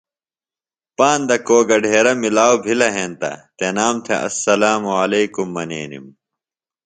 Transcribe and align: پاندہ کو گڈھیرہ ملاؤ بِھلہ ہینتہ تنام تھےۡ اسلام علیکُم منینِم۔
پاندہ 0.97 1.37
کو 1.47 1.57
گڈھیرہ 1.69 2.13
ملاؤ 2.21 2.55
بِھلہ 2.63 2.89
ہینتہ 2.95 3.31
تنام 3.57 3.95
تھےۡ 4.05 4.21
اسلام 4.27 4.83
علیکُم 5.01 5.47
منینِم۔ 5.55 6.05